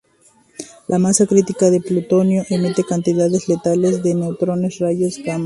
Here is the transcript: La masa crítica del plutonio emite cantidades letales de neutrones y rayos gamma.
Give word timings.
La 0.87 0.97
masa 0.97 1.27
crítica 1.27 1.69
del 1.69 1.83
plutonio 1.83 2.43
emite 2.49 2.83
cantidades 2.83 3.47
letales 3.47 4.01
de 4.01 4.15
neutrones 4.15 4.77
y 4.79 4.83
rayos 4.83 5.19
gamma. 5.19 5.39